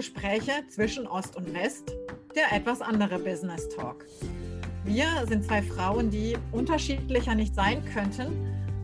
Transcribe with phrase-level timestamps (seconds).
[0.00, 1.92] Gespräche zwischen Ost und West,
[2.34, 4.06] der etwas andere Business Talk.
[4.82, 8.32] Wir sind zwei Frauen, die unterschiedlicher nicht sein könnten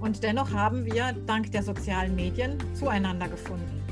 [0.03, 3.83] und dennoch haben wir dank der sozialen Medien zueinander gefunden.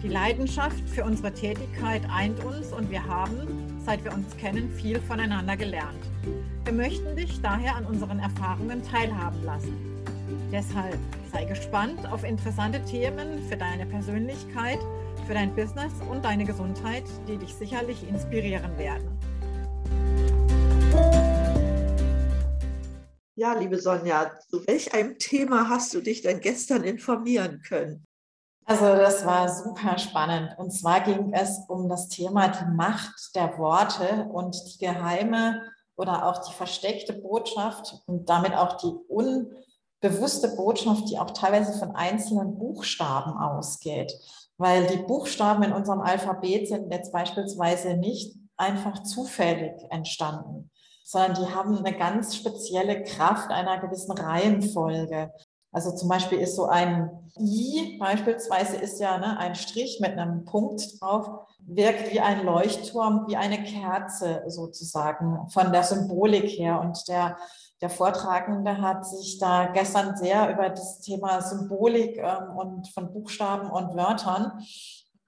[0.00, 5.00] Die Leidenschaft für unsere Tätigkeit eint uns und wir haben, seit wir uns kennen, viel
[5.00, 6.04] voneinander gelernt.
[6.62, 9.76] Wir möchten dich daher an unseren Erfahrungen teilhaben lassen.
[10.52, 10.98] Deshalb
[11.32, 14.78] sei gespannt auf interessante Themen für deine Persönlichkeit,
[15.30, 19.16] für dein Business und deine Gesundheit, die dich sicherlich inspirieren werden.
[23.36, 28.04] Ja, liebe Sonja, zu welch einem Thema hast du dich denn gestern informieren können?
[28.64, 30.50] Also das war super spannend.
[30.58, 35.62] Und zwar ging es um das Thema die Macht der Worte und die geheime
[35.94, 38.92] oder auch die versteckte Botschaft und damit auch die
[40.02, 44.12] unbewusste Botschaft, die auch teilweise von einzelnen Buchstaben ausgeht.
[44.56, 50.70] Weil die Buchstaben in unserem Alphabet sind jetzt beispielsweise nicht einfach zufällig entstanden,
[51.02, 55.32] sondern die haben eine ganz spezielle Kraft einer gewissen Reihenfolge.
[55.72, 60.44] Also zum Beispiel ist so ein I beispielsweise ist ja ne, ein Strich mit einem
[60.44, 66.80] Punkt drauf, wirkt wie ein Leuchtturm, wie eine Kerze sozusagen von der Symbolik her.
[66.80, 67.38] Und der,
[67.80, 73.70] der Vortragende hat sich da gestern sehr über das Thema Symbolik ähm, und von Buchstaben
[73.70, 74.62] und Wörtern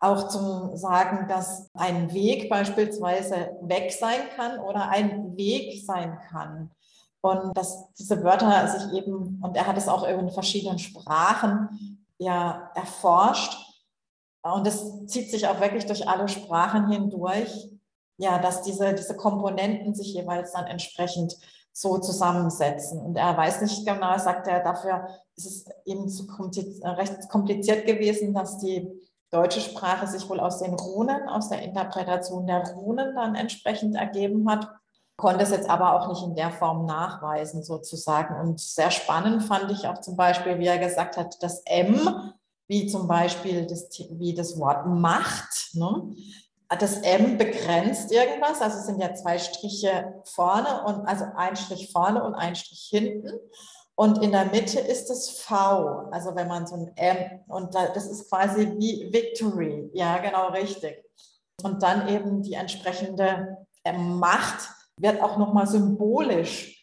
[0.01, 6.73] auch zum Sagen, dass ein Weg beispielsweise weg sein kann oder ein Weg sein kann.
[7.21, 12.73] Und dass diese Wörter sich eben, und er hat es auch in verschiedenen Sprachen ja
[12.75, 13.57] erforscht.
[14.43, 17.71] Und es zieht sich auch wirklich durch alle Sprachen hindurch,
[18.19, 21.37] ja, dass diese, diese Komponenten sich jeweils dann entsprechend
[21.73, 23.01] so zusammensetzen.
[23.01, 27.87] Und er weiß nicht genau, sagt er, dafür ist es ihm zu kompliziert, recht kompliziert
[27.87, 28.89] gewesen, dass die
[29.31, 34.49] deutsche Sprache sich wohl aus den Runen, aus der Interpretation der Runen dann entsprechend ergeben
[34.51, 34.69] hat
[35.23, 38.41] konnte es jetzt aber auch nicht in der Form nachweisen sozusagen.
[38.41, 42.33] Und sehr spannend fand ich auch zum Beispiel, wie er gesagt hat, das M,
[42.67, 45.75] wie zum Beispiel das, wie das Wort Macht.
[45.75, 46.15] Ne?
[46.79, 51.91] Das M begrenzt irgendwas, also es sind ja zwei Striche vorne und also ein Strich
[51.93, 53.31] vorne und ein Strich hinten.
[53.95, 58.07] Und in der Mitte ist das V, also wenn man so ein M, und das
[58.07, 61.05] ist quasi wie Victory, ja, genau richtig.
[61.63, 63.59] Und dann eben die entsprechende
[63.95, 66.82] Macht, wird auch nochmal symbolisch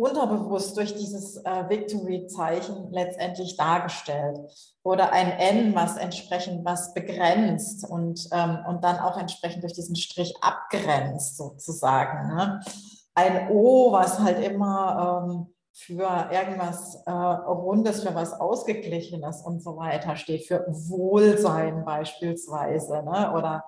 [0.00, 4.38] unterbewusst durch dieses äh, Victory-Zeichen letztendlich dargestellt.
[4.82, 9.96] Oder ein N, was entsprechend was begrenzt und, ähm, und dann auch entsprechend durch diesen
[9.96, 12.34] Strich abgrenzt sozusagen.
[12.34, 12.60] Ne?
[13.14, 19.76] Ein O, was halt immer ähm, für irgendwas äh, Rundes, für was Ausgeglichenes und so
[19.76, 23.32] weiter steht, für Wohlsein beispielsweise ne?
[23.36, 23.64] oder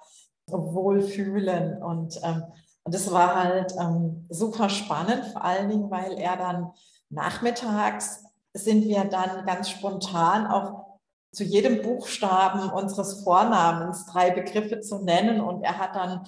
[0.47, 2.45] Wohlfühlen und ähm,
[2.85, 6.73] und das war halt ähm, super spannend, vor allen Dingen, weil er dann
[7.11, 10.99] nachmittags sind wir dann ganz spontan auch
[11.33, 15.41] zu jedem Buchstaben unseres Vornamens drei Begriffe zu nennen.
[15.41, 16.27] Und er hat dann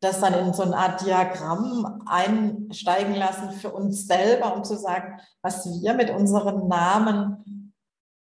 [0.00, 5.20] das dann in so eine Art Diagramm einsteigen lassen für uns selber, um zu sagen,
[5.42, 7.57] was wir mit unseren Namen,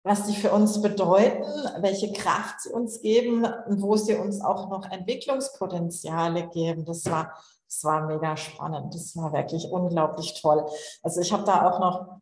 [0.03, 1.45] was die für uns bedeuten,
[1.81, 6.85] welche Kraft sie uns geben und wo sie uns auch noch Entwicklungspotenziale geben.
[6.85, 7.35] Das war
[7.71, 8.93] das war mega spannend.
[8.95, 10.67] Das war wirklich unglaublich toll.
[11.05, 12.21] Also ich habe da auch noch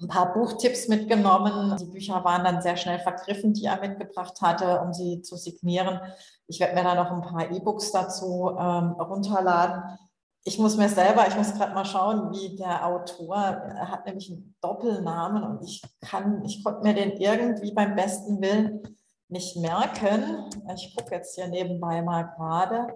[0.00, 1.74] ein paar Buchtipps mitgenommen.
[1.78, 6.00] Die Bücher waren dann sehr schnell vergriffen, die er mitgebracht hatte, um sie zu signieren.
[6.48, 9.98] Ich werde mir da noch ein paar E-Books dazu ähm, runterladen.
[10.46, 14.30] Ich muss mir selber, ich muss gerade mal schauen, wie der Autor, er hat nämlich
[14.30, 18.82] einen Doppelnamen und ich kann, ich konnte mir den irgendwie beim besten Willen
[19.28, 20.50] nicht merken.
[20.74, 22.94] Ich gucke jetzt hier nebenbei mal gerade.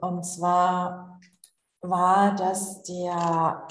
[0.00, 1.20] Und zwar
[1.82, 3.66] war das der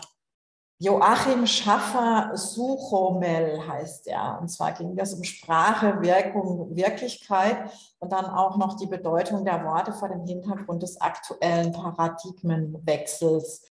[0.81, 4.39] Joachim Schaffer Suchomel heißt er.
[4.39, 7.69] Und zwar ging das um Sprache, Wirkung, Wirklichkeit
[8.00, 13.69] und dann auch noch die Bedeutung der Worte vor dem Hintergrund des aktuellen Paradigmenwechsels.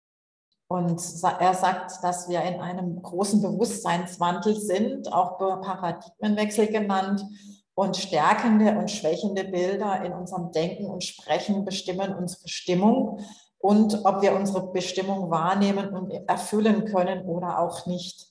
[0.67, 1.01] Und
[1.39, 7.25] er sagt, dass wir in einem großen Bewusstseinswandel sind, auch Paradigmenwechsel genannt.
[7.73, 13.21] Und stärkende und schwächende Bilder in unserem Denken und Sprechen bestimmen unsere Stimmung
[13.59, 18.27] und ob wir unsere Bestimmung wahrnehmen und erfüllen können oder auch nicht.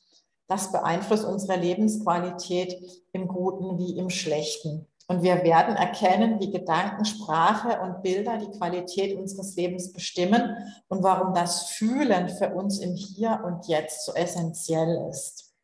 [0.48, 2.74] Das beeinflusst unsere Lebensqualität
[3.12, 4.86] im Guten wie im Schlechten.
[5.06, 10.56] Und wir werden erkennen, wie Gedanken, Sprache und Bilder die Qualität unseres Lebens bestimmen
[10.88, 15.54] und warum das Fühlen für uns im Hier und Jetzt so essentiell ist.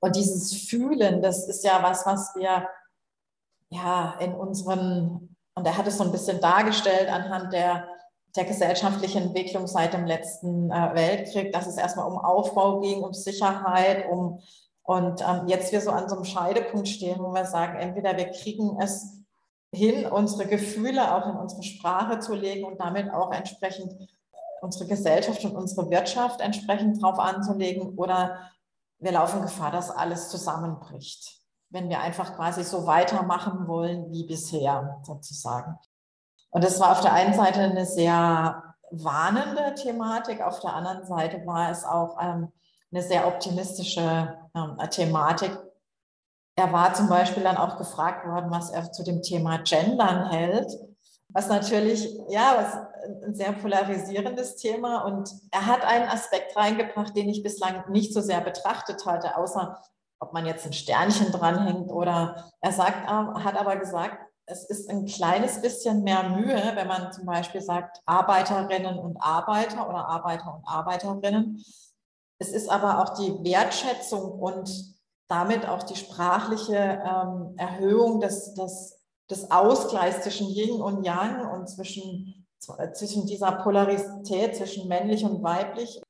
[0.00, 2.66] Und dieses Fühlen, das ist ja was, was wir
[3.70, 7.88] ja, in unseren Und er hat es so ein bisschen dargestellt anhand der,
[8.36, 13.12] der gesellschaftlichen Entwicklung seit dem letzten äh, Weltkrieg, dass es erstmal um Aufbau ging, um
[13.12, 14.40] Sicherheit, um
[14.84, 18.30] und ähm, jetzt wir so an so einem Scheidepunkt stehen, wo wir sagen, entweder wir
[18.30, 19.24] kriegen es
[19.72, 23.94] hin, unsere Gefühle auch in unsere Sprache zu legen und damit auch entsprechend
[24.60, 28.50] unsere Gesellschaft und unsere Wirtschaft entsprechend drauf anzulegen oder
[28.98, 31.40] wir laufen Gefahr, dass alles zusammenbricht,
[31.70, 35.78] wenn wir einfach quasi so weitermachen wollen wie bisher sozusagen.
[36.54, 41.44] Und das war auf der einen Seite eine sehr warnende Thematik, auf der anderen Seite
[41.46, 42.52] war es auch ähm,
[42.92, 45.50] eine sehr optimistische ähm, Thematik.
[46.56, 50.70] Er war zum Beispiel dann auch gefragt worden, was er zu dem Thema Gendern hält
[51.34, 55.04] was natürlich, ja, was ein sehr polarisierendes Thema.
[55.04, 59.76] Und er hat einen Aspekt reingebracht, den ich bislang nicht so sehr betrachtet hatte, außer
[60.20, 65.06] ob man jetzt ein Sternchen dranhängt oder er sagt, hat aber gesagt, es ist ein
[65.06, 70.68] kleines bisschen mehr Mühe, wenn man zum Beispiel sagt Arbeiterinnen und Arbeiter oder Arbeiter und
[70.68, 71.64] Arbeiterinnen.
[72.38, 74.94] Es ist aber auch die Wertschätzung und
[75.28, 81.68] damit auch die sprachliche ähm, Erhöhung des, des des Ausgleichs zwischen Yin und Yang und
[81.68, 86.00] zwischen, zwischen dieser Polarität zwischen männlich und weiblich.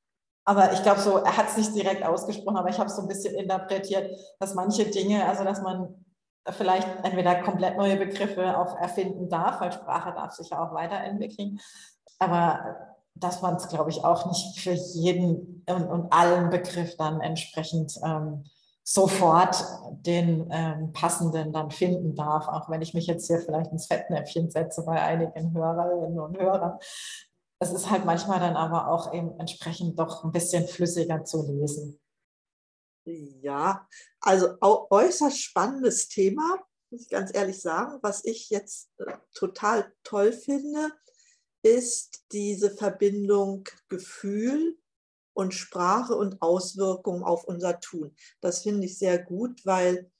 [0.47, 3.01] Aber ich glaube so, er hat es nicht direkt ausgesprochen, aber ich habe es so
[3.01, 6.04] ein bisschen interpretiert, dass manche Dinge, also dass man
[6.51, 11.59] vielleicht entweder komplett neue Begriffe auch erfinden darf, weil Sprache darf sich ja auch weiterentwickeln.
[12.19, 12.77] Aber
[13.15, 17.97] dass man es, glaube ich, auch nicht für jeden und, und allen Begriff dann entsprechend
[18.03, 18.43] ähm,
[18.83, 19.63] sofort
[20.05, 24.51] den ähm, passenden dann finden darf, auch wenn ich mich jetzt hier vielleicht ins Fettnäpfchen
[24.51, 26.77] setze bei einigen Hörerinnen und Hörern.
[27.59, 31.99] Es ist halt manchmal dann aber auch eben entsprechend doch ein bisschen flüssiger zu lesen.
[33.05, 33.87] Ja,
[34.19, 36.59] also äußerst spannendes Thema,
[36.89, 37.99] muss ich ganz ehrlich sagen.
[38.01, 40.91] Was ich jetzt äh, total toll finde,
[41.61, 44.77] ist diese Verbindung Gefühl
[45.33, 48.15] und Sprache und Auswirkungen auf unser Tun.
[48.41, 50.11] Das finde ich sehr gut, weil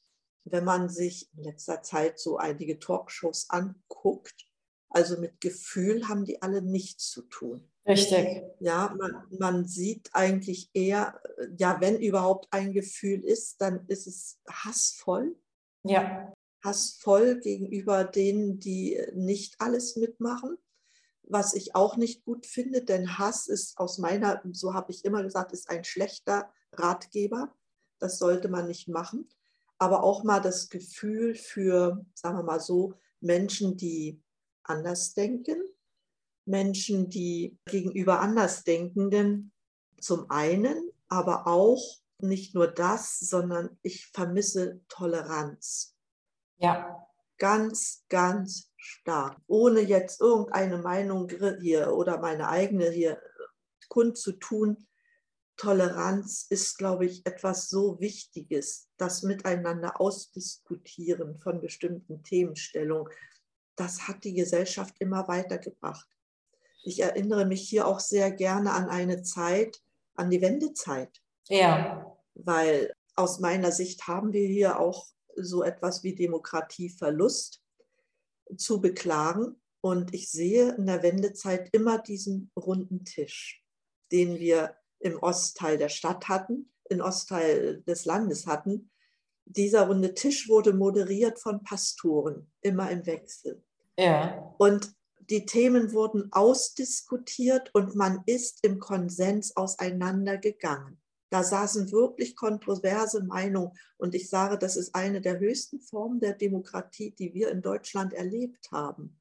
[0.43, 4.47] wenn man sich in letzter Zeit so einige Talkshows anguckt,
[4.89, 7.71] also mit Gefühl haben die alle nichts zu tun.
[7.87, 8.43] Richtig.
[8.59, 11.21] Ja, man, man sieht eigentlich eher,
[11.57, 15.35] ja, wenn überhaupt ein Gefühl ist, dann ist es hassvoll.
[15.83, 16.33] Ja.
[16.63, 20.57] Hassvoll gegenüber denen, die nicht alles mitmachen
[21.27, 25.23] was ich auch nicht gut finde, denn Hass ist aus meiner, so habe ich immer
[25.23, 27.55] gesagt, ist ein schlechter Ratgeber.
[27.99, 29.29] Das sollte man nicht machen.
[29.77, 34.21] Aber auch mal das Gefühl für, sagen wir mal so, Menschen, die
[34.63, 35.61] anders denken,
[36.45, 39.51] Menschen, die gegenüber Andersdenkenden
[39.99, 45.95] zum einen, aber auch nicht nur das, sondern ich vermisse Toleranz.
[46.57, 47.07] Ja.
[47.37, 53.21] Ganz, ganz stark, ohne jetzt irgendeine Meinung hier oder meine eigene hier
[53.89, 54.87] kundzutun.
[55.57, 63.11] Toleranz ist, glaube ich, etwas so Wichtiges, das Miteinander ausdiskutieren von bestimmten Themenstellungen.
[63.75, 66.07] Das hat die Gesellschaft immer weitergebracht.
[66.85, 69.81] Ich erinnere mich hier auch sehr gerne an eine Zeit,
[70.13, 71.19] an die Wendezeit.
[71.49, 72.15] Ja.
[72.35, 77.61] Weil aus meiner Sicht haben wir hier auch so etwas wie Demokratieverlust
[78.55, 79.59] zu beklagen.
[79.81, 83.63] Und ich sehe in der Wendezeit immer diesen runden Tisch,
[84.11, 88.91] den wir im Ostteil der Stadt hatten, im Ostteil des Landes hatten.
[89.45, 93.63] Dieser runde Tisch wurde moderiert von Pastoren, immer im Wechsel.
[93.97, 94.53] Ja.
[94.59, 94.95] Und
[95.29, 100.99] die Themen wurden ausdiskutiert und man ist im Konsens auseinandergegangen.
[101.29, 103.71] Da saßen wirklich kontroverse Meinungen.
[103.97, 108.13] Und ich sage, das ist eine der höchsten Formen der Demokratie, die wir in Deutschland
[108.13, 109.19] erlebt haben.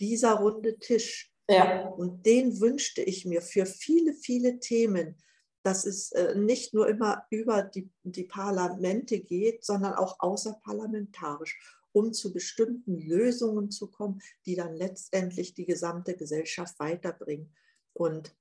[0.00, 1.32] Dieser runde Tisch.
[1.48, 1.86] Ja.
[1.88, 5.16] Und den wünschte ich mir für viele, viele Themen,
[5.62, 11.58] dass es äh, nicht nur immer über die, die Parlamente geht, sondern auch außerparlamentarisch,
[11.94, 17.54] um zu bestimmten Lösungen zu kommen, die dann letztendlich die gesamte Gesellschaft weiterbringen.
[17.92, 18.34] Und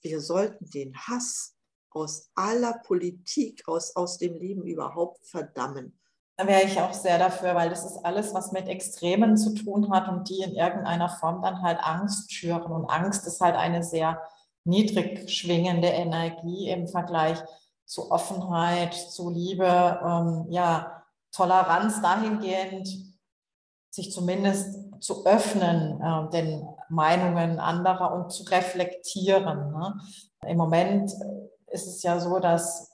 [0.00, 1.56] wir sollten den Hass
[1.90, 5.98] aus aller Politik, aus, aus dem Leben überhaupt verdammen.
[6.36, 9.90] Da wäre ich auch sehr dafür, weil das ist alles, was mit Extremen zu tun
[9.92, 12.70] hat und die in irgendeiner Form dann halt Angst schüren.
[12.70, 14.22] Und Angst ist halt eine sehr
[14.64, 17.42] niedrig schwingende Energie im Vergleich
[17.84, 20.99] zu Offenheit, zu Liebe, ähm, ja,
[21.32, 22.88] Toleranz dahingehend,
[23.90, 29.72] sich zumindest zu öffnen äh, den Meinungen anderer und zu reflektieren.
[29.72, 30.00] Ne?
[30.46, 31.12] Im Moment
[31.68, 32.90] ist es ja so, dass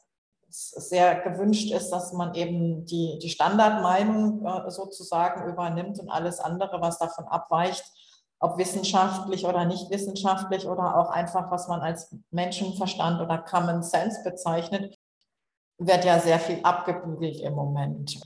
[0.49, 6.81] sehr gewünscht ist, dass man eben die, die Standardmeinung äh, sozusagen übernimmt und alles andere,
[6.81, 7.85] was davon abweicht,
[8.39, 14.23] ob wissenschaftlich oder nicht wissenschaftlich oder auch einfach, was man als Menschenverstand oder Common Sense
[14.25, 14.97] bezeichnet,
[15.79, 18.21] wird ja sehr viel abgebügelt im Moment.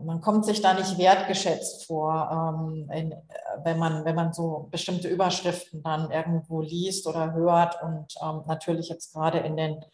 [0.00, 3.14] Man kommt sich da nicht wertgeschätzt vor, ähm, in,
[3.62, 8.88] wenn, man, wenn man so bestimmte Überschriften dann irgendwo liest oder hört und ähm, natürlich
[8.88, 9.84] jetzt gerade in den,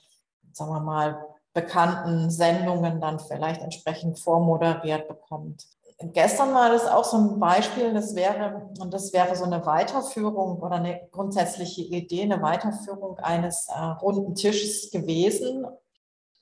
[0.53, 1.19] sagen wir mal,
[1.53, 5.67] bekannten Sendungen dann vielleicht entsprechend vormoderiert bekommt.
[6.01, 10.61] Gestern war das auch so ein Beispiel, das wäre, und das wäre so eine Weiterführung
[10.61, 15.67] oder eine grundsätzliche Idee, eine Weiterführung eines äh, runden Tisches gewesen.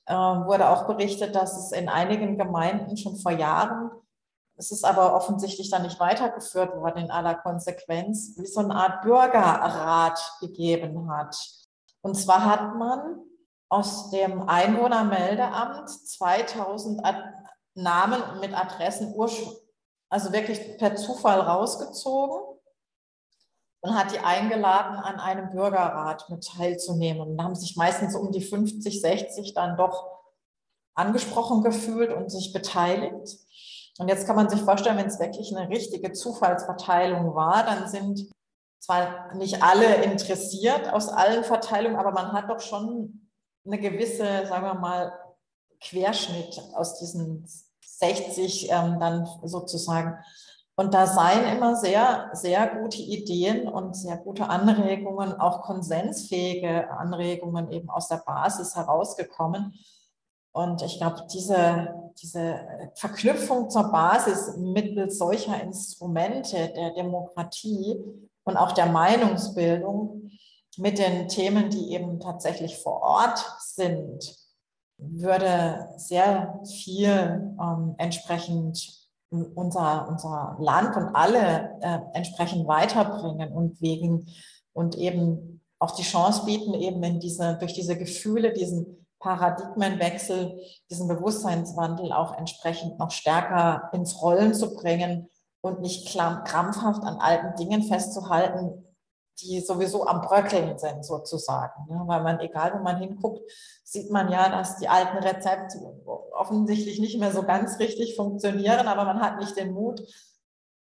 [0.07, 3.91] Äh, wurde auch berichtet, dass es in einigen Gemeinden schon vor Jahren,
[4.55, 9.01] es ist aber offensichtlich dann nicht weitergeführt worden in aller Konsequenz, wie so eine Art
[9.03, 11.37] Bürgerrat gegeben hat.
[12.01, 13.19] Und zwar hat man
[13.69, 17.01] aus dem Einwohnermeldeamt 2000
[17.75, 19.13] Namen mit Adressen
[20.09, 22.56] also wirklich per Zufall rausgezogen
[23.81, 27.21] und hat die eingeladen, an einem Bürgerrat mit teilzunehmen.
[27.21, 30.17] Und haben sich meistens um die 50, 60 dann doch
[30.95, 33.37] angesprochen gefühlt und sich beteiligt.
[33.99, 38.29] Und jetzt kann man sich vorstellen, wenn es wirklich eine richtige Zufallsverteilung war, dann sind
[38.79, 43.29] zwar nicht alle interessiert aus allen Verteilungen, aber man hat doch schon
[43.65, 45.13] eine gewisse, sagen wir mal,
[45.81, 47.47] Querschnitt aus diesen
[47.81, 50.17] 60 ähm, dann sozusagen.
[50.79, 57.71] Und da seien immer sehr, sehr gute Ideen und sehr gute Anregungen, auch konsensfähige Anregungen
[57.71, 59.73] eben aus der Basis herausgekommen.
[60.51, 62.59] Und ich glaube, diese, diese
[62.93, 67.99] Verknüpfung zur Basis mittels solcher Instrumente der Demokratie
[68.43, 70.29] und auch der Meinungsbildung
[70.77, 74.35] mit den Themen, die eben tatsächlich vor Ort sind,
[74.99, 84.27] würde sehr viel ähm, entsprechend unser, unser Land und alle äh, entsprechend weiterbringen und wegen
[84.73, 91.07] und eben auch die Chance bieten, eben in diese, durch diese Gefühle, diesen Paradigmenwechsel, diesen
[91.07, 95.29] Bewusstseinswandel auch entsprechend noch stärker ins Rollen zu bringen
[95.61, 98.86] und nicht krampfhaft an alten Dingen festzuhalten,
[99.39, 101.85] die sowieso am Bröckeln sind sozusagen.
[101.89, 102.01] Ne?
[102.05, 103.41] Weil man, egal wo man hinguckt,
[103.83, 105.79] sieht man ja, dass die alten Rezepte
[106.31, 110.01] offensichtlich nicht mehr so ganz richtig funktionieren, aber man hat nicht den Mut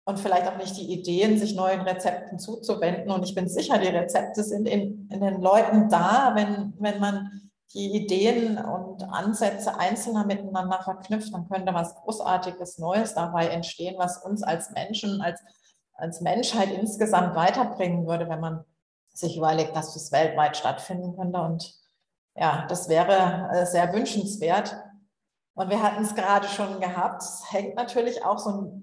[0.05, 3.11] und vielleicht auch nicht die Ideen, sich neuen Rezepten zuzuwenden.
[3.11, 7.45] Und ich bin sicher, die Rezepte sind in, in den Leuten da, wenn, wenn man
[7.73, 14.23] die Ideen und Ansätze einzelner miteinander verknüpft, dann könnte was Großartiges Neues dabei entstehen, was
[14.23, 15.41] uns als Menschen, als
[15.95, 18.65] als Menschheit insgesamt weiterbringen würde, wenn man
[19.13, 21.39] sich überlegt, dass das weltweit stattfinden könnte.
[21.39, 21.73] Und
[22.35, 24.75] ja, das wäre äh, sehr wünschenswert.
[25.53, 27.21] Und wir hatten es gerade schon gehabt.
[27.23, 28.73] Es hängt natürlich auch so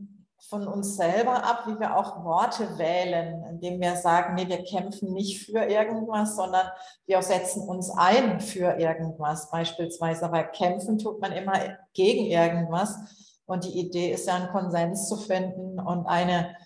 [0.48, 5.12] von uns selber ab, wie wir auch Worte wählen, indem wir sagen, nee, wir kämpfen
[5.12, 6.66] nicht für irgendwas, sondern
[7.06, 10.32] wir setzen uns ein für irgendwas beispielsweise.
[10.32, 11.54] Weil kämpfen tut man immer
[11.92, 12.96] gegen irgendwas.
[13.44, 16.56] Und die Idee ist ja, einen Konsens zu finden und eine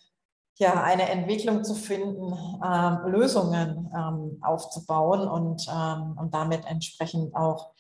[0.59, 2.33] ja, eine Entwicklung zu finden,
[2.65, 7.73] ähm, Lösungen ähm, aufzubauen und, ähm, und damit entsprechend auch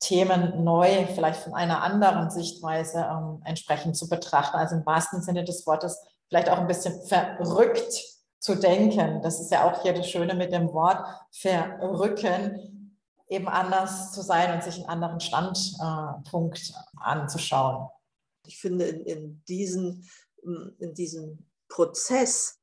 [0.00, 4.56] Themen neu, vielleicht von einer anderen Sichtweise ähm, entsprechend zu betrachten.
[4.56, 7.92] Also im wahrsten Sinne des Wortes vielleicht auch ein bisschen verrückt
[8.38, 9.20] zu denken.
[9.22, 14.54] Das ist ja auch hier das Schöne mit dem Wort verrücken, eben anders zu sein
[14.54, 17.88] und sich einen anderen Standpunkt äh, anzuschauen.
[18.46, 20.08] Ich finde, in, in diesen
[20.78, 22.58] in diesem Prozess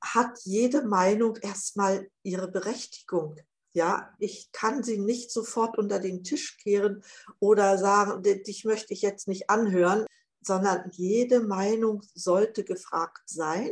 [0.00, 3.36] hat jede Meinung erstmal ihre Berechtigung.
[3.72, 7.02] Ja, ich kann sie nicht sofort unter den Tisch kehren
[7.38, 10.06] oder sagen, dich möchte ich jetzt nicht anhören,
[10.40, 13.70] sondern jede Meinung sollte gefragt sein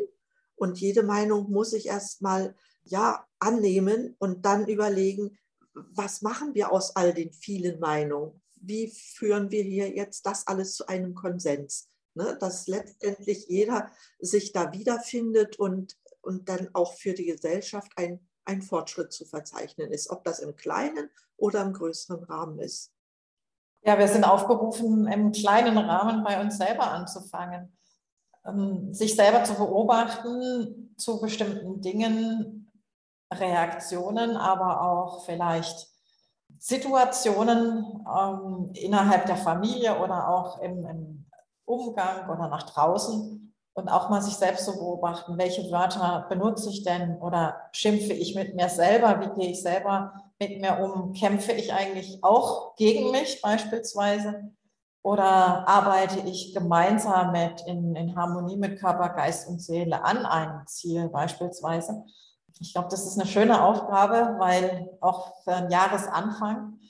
[0.55, 5.39] und jede Meinung muss ich erstmal ja annehmen und dann überlegen,
[5.75, 8.41] was machen wir aus all den vielen Meinungen?
[8.57, 11.91] Wie führen wir hier jetzt das alles zu einem Konsens?
[12.17, 18.27] Ne, dass letztendlich jeder sich da wiederfindet und, und dann auch für die Gesellschaft ein,
[18.45, 22.93] ein Fortschritt zu verzeichnen ist, ob das im kleinen oder im größeren Rahmen ist.
[23.83, 27.77] Ja, wir sind aufgerufen, im kleinen Rahmen bei uns selber anzufangen,
[28.45, 32.73] ähm, sich selber zu beobachten zu bestimmten Dingen,
[33.33, 35.89] Reaktionen, aber auch vielleicht
[36.59, 41.26] Situationen ähm, innerhalb der Familie oder auch im, im
[41.67, 46.71] Umgang oder nach draußen und auch mal sich selbst zu so beobachten, welche Wörter benutze
[46.71, 51.13] ich denn oder schimpfe ich mit mir selber, wie gehe ich selber mit mir um?
[51.13, 54.51] Kämpfe ich eigentlich auch gegen mich beispielsweise?
[55.03, 60.67] Oder arbeite ich gemeinsam mit in, in Harmonie mit Körper, Geist und Seele an einem
[60.67, 62.03] Ziel beispielsweise?
[62.59, 66.81] Ich glaube, das ist eine schöne Aufgabe, weil auch für einen Jahresanfang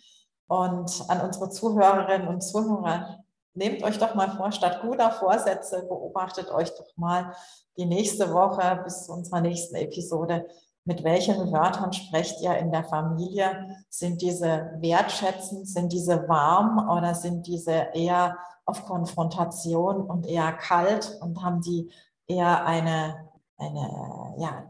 [0.47, 3.25] und an unsere Zuhörerinnen und Zuhörer,
[3.56, 7.32] nehmt euch doch mal vor, statt guter Vorsätze, beobachtet euch doch mal
[7.76, 10.46] die nächste Woche bis zu unserer nächsten Episode,
[10.86, 13.76] mit welchen Wörtern sprecht ihr in der Familie?
[13.90, 21.18] Sind diese wertschätzend, sind diese warm oder sind diese eher auf Konfrontation und eher kalt
[21.20, 21.90] und haben die
[22.28, 24.64] eher eine, eine ja,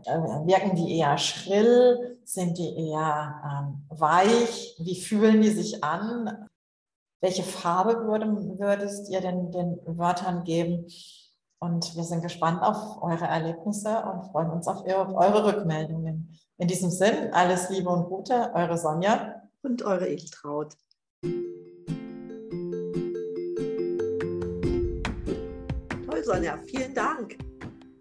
[0.47, 2.19] wirken die eher schrill?
[2.25, 4.75] Sind die eher ähm, weich?
[4.78, 6.49] Wie fühlen die sich an?
[7.23, 10.87] Welche Farbe würdest ihr denn den Wörtern geben?
[11.58, 16.38] Und wir sind gespannt auf eure Erlebnisse und freuen uns auf eure Rückmeldungen.
[16.58, 19.42] In diesem Sinn, alles Liebe und Gute, eure Sonja.
[19.62, 20.75] Und eure Edeltraut.
[26.06, 27.38] Toll, Sonja, vielen Dank.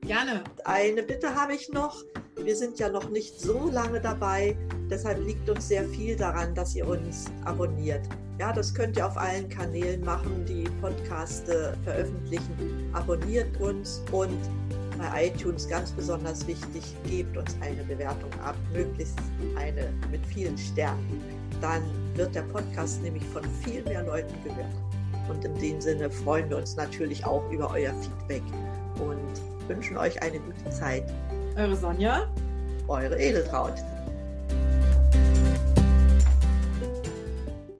[0.01, 0.43] Gerne.
[0.65, 2.03] Eine Bitte habe ich noch.
[2.35, 4.57] Wir sind ja noch nicht so lange dabei.
[4.89, 8.01] Deshalb liegt uns sehr viel daran, dass ihr uns abonniert.
[8.39, 12.89] Ja, das könnt ihr auf allen Kanälen machen, die Podcaste veröffentlichen.
[12.93, 14.37] Abonniert uns und
[14.97, 19.17] bei iTunes ganz besonders wichtig, gebt uns eine Bewertung ab, möglichst
[19.57, 21.21] eine mit vielen Sternen.
[21.61, 21.83] Dann
[22.15, 24.73] wird der Podcast nämlich von viel mehr Leuten gehört.
[25.29, 28.43] Und in dem Sinne freuen wir uns natürlich auch über euer Feedback
[28.99, 31.11] und wünschen euch eine gute Zeit.
[31.57, 32.27] Eure Sonja.
[32.87, 33.73] Eure Edeltraut.